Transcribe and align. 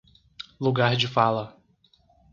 Lugar 0.59 0.97
de 0.97 1.07
fala 1.07 1.55